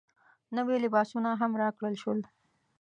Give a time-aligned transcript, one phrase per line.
[0.55, 2.19] نوي لباسونه هم راکړل شول.